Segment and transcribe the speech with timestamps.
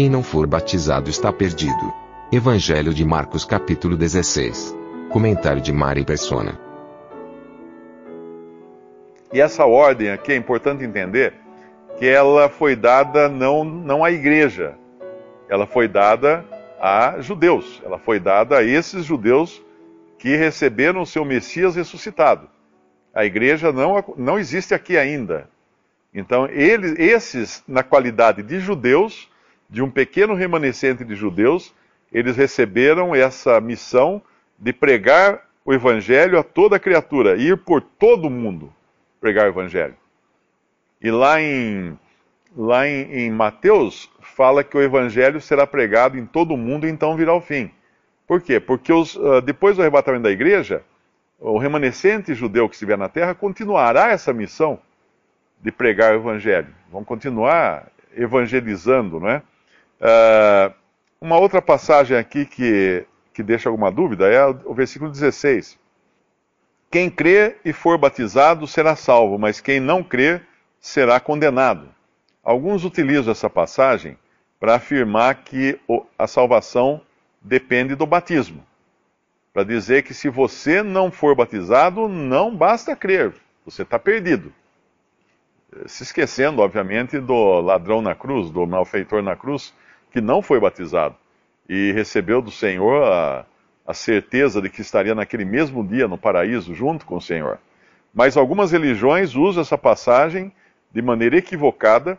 [0.00, 1.92] Quem não for batizado está perdido.
[2.32, 4.74] Evangelho de Marcos capítulo 16.
[5.10, 6.58] Comentário de Mari Persona.
[9.30, 11.34] E essa ordem aqui é importante entender
[11.98, 14.74] que ela foi dada não, não à igreja,
[15.50, 16.46] ela foi dada
[16.80, 19.62] a judeus, ela foi dada a esses judeus
[20.18, 22.48] que receberam o seu Messias ressuscitado.
[23.12, 25.46] A igreja não, não existe aqui ainda.
[26.14, 29.28] Então, eles, esses, na qualidade de judeus,
[29.70, 31.72] de um pequeno remanescente de judeus,
[32.12, 34.20] eles receberam essa missão
[34.58, 38.72] de pregar o evangelho a toda criatura, ir por todo o mundo
[39.20, 39.94] pregar o evangelho.
[41.00, 41.96] E lá em,
[42.56, 46.90] lá em, em Mateus, fala que o evangelho será pregado em todo o mundo e
[46.90, 47.70] então virá o fim.
[48.26, 48.58] Por quê?
[48.58, 50.82] Porque os, uh, depois do arrebatamento da igreja,
[51.38, 54.78] o remanescente judeu que estiver na terra continuará essa missão
[55.62, 56.74] de pregar o evangelho.
[56.90, 59.42] Vão continuar evangelizando, não é?
[60.00, 60.74] Uh,
[61.20, 65.78] uma outra passagem aqui que, que deixa alguma dúvida é o versículo 16.
[66.90, 70.40] Quem crê e for batizado será salvo, mas quem não crê
[70.80, 71.88] será condenado.
[72.42, 74.16] Alguns utilizam essa passagem
[74.58, 75.78] para afirmar que
[76.18, 77.02] a salvação
[77.40, 78.64] depende do batismo.
[79.52, 83.34] Para dizer que se você não for batizado, não basta crer,
[83.64, 84.52] você está perdido.
[85.86, 89.72] Se esquecendo, obviamente, do ladrão na cruz, do malfeitor na cruz,
[90.10, 91.16] que não foi batizado
[91.68, 93.46] e recebeu do Senhor a,
[93.86, 97.58] a certeza de que estaria naquele mesmo dia no paraíso junto com o Senhor.
[98.12, 100.52] Mas algumas religiões usam essa passagem
[100.92, 102.18] de maneira equivocada,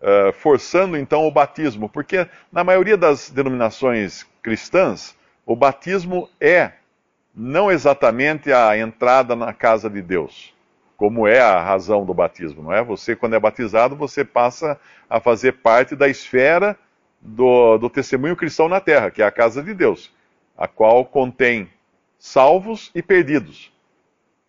[0.00, 5.16] uh, forçando então o batismo, porque na maioria das denominações cristãs,
[5.46, 6.72] o batismo é
[7.32, 10.52] não exatamente a entrada na casa de Deus,
[10.96, 12.82] como é a razão do batismo, não é?
[12.82, 14.76] Você, quando é batizado, você passa
[15.08, 16.76] a fazer parte da esfera
[17.20, 20.12] do, do testemunho cristão na terra, que é a casa de Deus,
[20.56, 21.68] a qual contém
[22.18, 23.72] salvos e perdidos.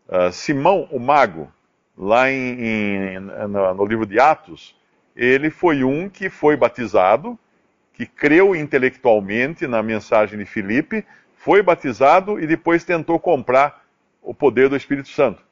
[0.08, 1.52] Uh, Simão, o mago,
[1.98, 4.76] lá em, em, no, no livro de Atos,
[5.16, 7.38] ele foi um que foi batizado,
[7.94, 11.06] que creu intelectualmente na mensagem de Filipe,
[11.36, 13.86] foi batizado e depois tentou comprar
[14.22, 15.44] o poder do Espírito Santo.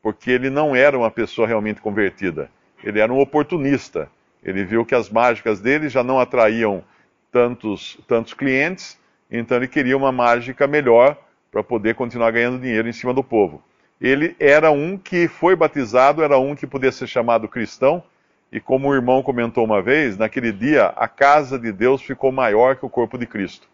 [0.00, 2.50] Porque ele não era uma pessoa realmente convertida.
[2.82, 4.10] Ele era um oportunista.
[4.42, 6.82] Ele viu que as mágicas dele já não atraíam
[7.30, 8.98] tantos, tantos clientes,
[9.30, 11.16] então ele queria uma mágica melhor
[11.50, 13.62] para poder continuar ganhando dinheiro em cima do povo.
[14.00, 18.02] Ele era um que foi batizado, era um que podia ser chamado cristão,
[18.50, 22.76] e como o irmão comentou uma vez, naquele dia a casa de Deus ficou maior
[22.76, 23.68] que o corpo de Cristo.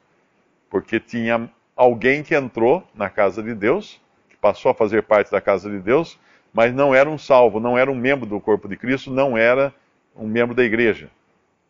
[0.70, 5.40] Porque tinha alguém que entrou na casa de Deus, que passou a fazer parte da
[5.40, 6.18] casa de Deus,
[6.52, 9.72] mas não era um salvo, não era um membro do corpo de Cristo, não era
[10.18, 11.08] um membro da igreja.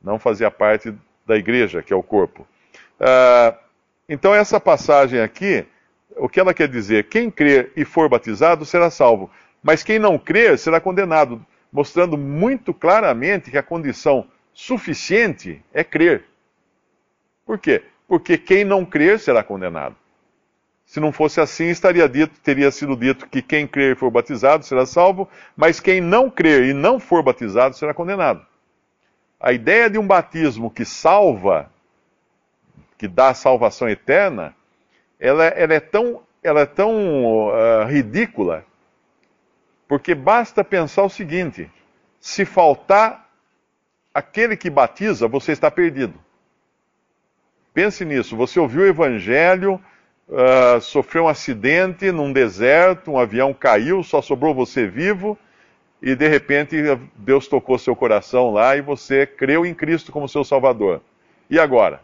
[0.02, 0.92] Não fazia parte
[1.26, 2.46] da igreja, que é o corpo.
[2.98, 3.56] Uh,
[4.08, 5.66] então, essa passagem aqui,
[6.16, 7.04] o que ela quer dizer?
[7.04, 9.30] Quem crer e for batizado será salvo,
[9.62, 16.24] mas quem não crer será condenado mostrando muito claramente que a condição suficiente é crer.
[17.44, 17.82] Por quê?
[18.06, 19.94] Porque quem não crer será condenado.
[20.88, 24.64] Se não fosse assim, estaria dito, teria sido dito que quem crer e for batizado
[24.64, 28.40] será salvo, mas quem não crer e não for batizado será condenado.
[29.38, 31.70] A ideia de um batismo que salva,
[32.96, 34.56] que dá salvação eterna,
[35.20, 38.64] ela, ela é tão, ela é tão uh, ridícula
[39.86, 41.70] porque basta pensar o seguinte:
[42.18, 43.28] se faltar
[44.14, 46.18] aquele que batiza, você está perdido.
[47.74, 48.34] Pense nisso.
[48.38, 49.78] Você ouviu o evangelho,
[50.28, 55.38] uh, sofreu um acidente num deserto, um avião caiu, só sobrou você vivo,
[56.00, 56.76] e de repente
[57.16, 61.00] Deus tocou seu coração lá e você creu em Cristo como seu Salvador.
[61.50, 62.00] E agora?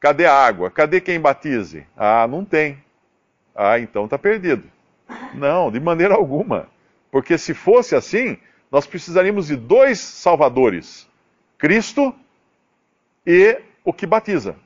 [0.00, 0.70] Cadê a água?
[0.70, 1.86] Cadê quem batize?
[1.96, 2.82] Ah, não tem.
[3.54, 4.64] Ah, então está perdido.
[5.34, 6.68] Não, de maneira alguma.
[7.10, 8.36] Porque se fosse assim,
[8.70, 11.08] nós precisaríamos de dois salvadores:
[11.56, 12.12] Cristo
[13.24, 14.56] e o que batiza.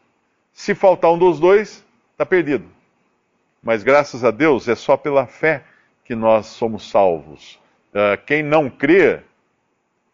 [0.52, 1.84] Se faltar um dos dois,
[2.16, 2.64] está perdido.
[3.62, 5.62] Mas graças a Deus é só pela fé
[6.02, 7.60] que nós somos salvos.
[7.92, 9.20] Uh, quem não crê,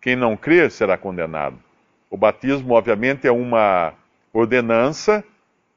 [0.00, 1.56] quem não crê será condenado.
[2.10, 3.94] O batismo, obviamente, é uma
[4.32, 5.22] ordenança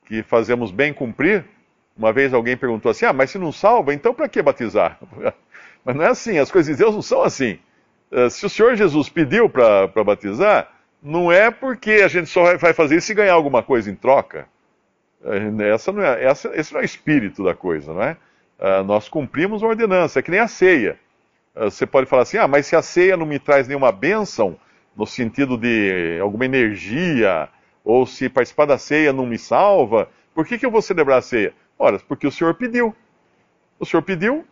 [0.05, 1.45] que fazemos bem cumprir.
[1.95, 4.97] Uma vez alguém perguntou assim: ah, mas se não salva, então para que batizar?
[5.85, 7.59] mas não é assim, as coisas de Deus não são assim.
[8.11, 10.71] Uh, se o Senhor Jesus pediu para batizar,
[11.03, 14.47] não é porque a gente só vai fazer isso e ganhar alguma coisa em troca.
[15.25, 18.17] Eh, essa não é, essa, esse não é o espírito da coisa, não é?
[18.57, 20.97] Uh, nós cumprimos uma ordenança, é que nem a ceia.
[21.55, 24.57] Uh, você pode falar assim, ah, mas se a ceia não me traz nenhuma bênção,
[24.95, 27.49] no sentido de alguma energia,
[27.83, 31.21] ou se participar da ceia não me salva, por que, que eu vou celebrar a
[31.21, 31.53] ceia?
[31.77, 32.95] Ora, porque o Senhor pediu.
[33.77, 34.45] O Senhor pediu,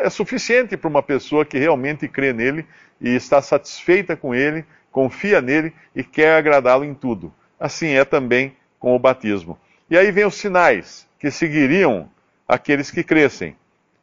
[0.00, 2.64] é suficiente para uma pessoa que realmente crê nele
[3.00, 7.32] e está satisfeita com ele, confia nele e quer agradá-lo em tudo.
[7.58, 9.58] Assim é também com o batismo.
[9.90, 12.10] E aí vem os sinais que seguiriam
[12.46, 13.56] aqueles que crescem.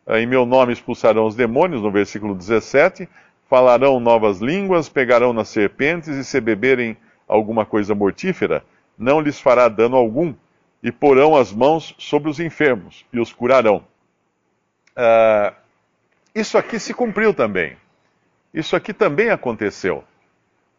[0.07, 3.07] Em meu nome expulsarão os demônios, no versículo 17,
[3.49, 6.97] falarão novas línguas, pegarão nas serpentes, e se beberem
[7.27, 8.63] alguma coisa mortífera,
[8.97, 10.33] não lhes fará dano algum,
[10.81, 13.83] e porão as mãos sobre os enfermos, e os curarão.
[14.97, 15.55] Uh,
[16.33, 17.77] isso aqui se cumpriu também.
[18.53, 20.03] Isso aqui também aconteceu.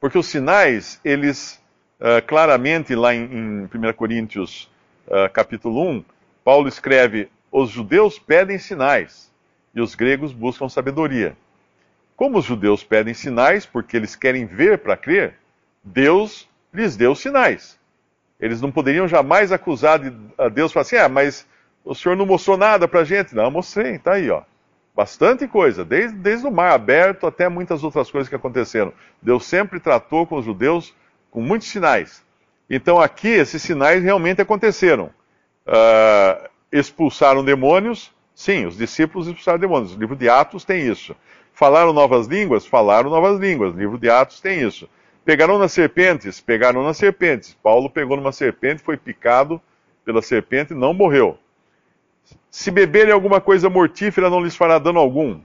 [0.01, 1.61] Porque os sinais, eles
[2.01, 4.71] uh, claramente, lá em, em 1 Coríntios
[5.07, 6.05] uh, capítulo 1,
[6.45, 9.33] Paulo escreve: Os judeus pedem sinais
[9.75, 11.37] e os gregos buscam sabedoria.
[12.17, 15.35] Como os judeus pedem sinais porque eles querem ver para crer,
[15.85, 17.79] Deus lhes deu sinais.
[18.41, 21.47] Eles não poderiam jamais acusar de, a Deus e falar assim: ah, mas
[21.85, 23.35] o senhor não mostrou nada para a gente.
[23.35, 24.43] Não, mostrei, está aí, ó.
[24.95, 28.93] Bastante coisa, desde, desde o mar aberto até muitas outras coisas que aconteceram.
[29.21, 30.95] Deus sempre tratou com os judeus
[31.31, 32.25] com muitos sinais.
[32.69, 35.11] Então aqui esses sinais realmente aconteceram.
[35.67, 39.95] Uh, expulsaram demônios, sim, os discípulos expulsaram demônios.
[39.95, 41.15] O livro de Atos tem isso.
[41.53, 42.67] Falaram novas línguas?
[42.67, 43.75] Falaram novas línguas.
[43.75, 44.89] O livro de Atos tem isso.
[45.25, 46.41] Pegaram nas serpentes?
[46.41, 47.57] Pegaram nas serpentes.
[47.63, 49.61] Paulo pegou numa serpente, foi picado
[50.05, 51.39] pela serpente e não morreu.
[52.51, 55.41] Se beberem alguma coisa mortífera, não lhes fará dano algum.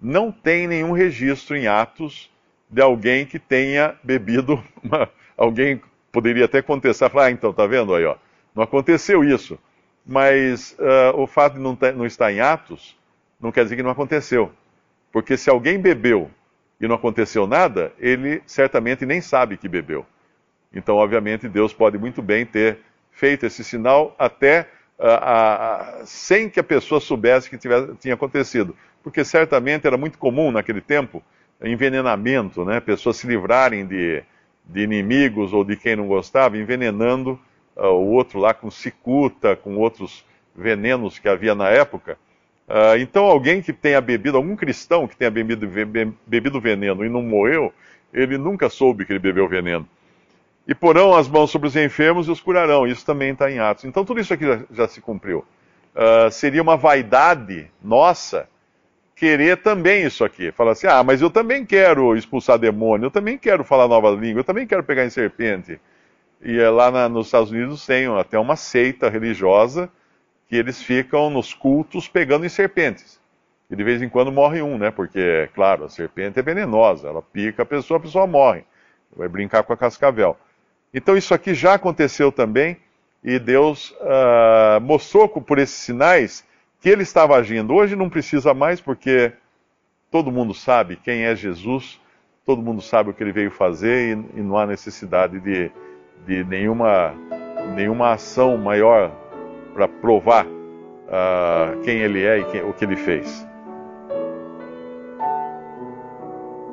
[0.00, 2.30] Não tem nenhum registro em Atos
[2.68, 5.80] de alguém que tenha bebido uma, alguém
[6.12, 8.16] poderia até contestar, falar, ah, então, tá vendo aí, ó,
[8.54, 9.58] não aconteceu isso.
[10.06, 12.96] Mas uh, o fato de não, ter, não estar em Atos
[13.40, 14.50] não quer dizer que não aconteceu.
[15.12, 16.30] Porque se alguém bebeu
[16.80, 20.06] e não aconteceu nada, ele certamente nem sabe que bebeu.
[20.72, 22.78] Então, obviamente, Deus pode muito bem ter
[23.10, 24.68] feito esse sinal até
[24.98, 28.76] uh, uh, sem que a pessoa soubesse que tivesse, tinha acontecido.
[29.02, 31.22] Porque certamente era muito comum naquele tempo
[31.62, 32.80] envenenamento, né?
[32.80, 34.22] pessoas se livrarem de,
[34.64, 37.38] de inimigos ou de quem não gostava, envenenando
[37.76, 40.24] uh, o outro lá com cicuta, com outros
[40.54, 42.18] venenos que havia na época.
[42.68, 45.68] Uh, então, alguém que tenha bebido, algum cristão que tenha bebido,
[46.26, 47.72] bebido veneno e não morreu,
[48.12, 49.88] ele nunca soube que ele bebeu veneno.
[50.66, 52.86] E porão as mãos sobre os enfermos e os curarão.
[52.86, 53.84] Isso também está em Atos.
[53.84, 55.44] Então, tudo isso aqui já, já se cumpriu.
[55.94, 58.48] Uh, seria uma vaidade nossa
[59.20, 60.50] querer também isso aqui.
[60.50, 64.40] Falar assim, ah, mas eu também quero expulsar demônio, eu também quero falar nova língua,
[64.40, 65.78] eu também quero pegar em serpente.
[66.40, 69.90] E é lá na, nos Estados Unidos tem até uma seita religiosa
[70.48, 73.20] que eles ficam nos cultos pegando em serpentes.
[73.70, 74.90] E de vez em quando morre um, né?
[74.90, 78.64] Porque, claro, a serpente é venenosa, ela pica a pessoa, a pessoa morre.
[79.14, 80.34] Vai brincar com a cascavel.
[80.94, 82.78] Então isso aqui já aconteceu também,
[83.22, 86.42] e Deus uh, mostrou por esses sinais
[86.80, 87.74] que ele estava agindo.
[87.74, 89.32] Hoje não precisa mais, porque
[90.10, 92.00] todo mundo sabe quem é Jesus,
[92.44, 95.70] todo mundo sabe o que ele veio fazer e, e não há necessidade de,
[96.26, 97.14] de nenhuma,
[97.74, 99.12] nenhuma ação maior
[99.74, 103.46] para provar uh, quem ele é e quem, o que ele fez.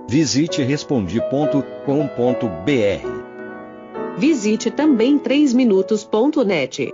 [0.10, 1.78] Visite respondi.com.br.
[4.18, 6.94] Visite também 3minutos.net.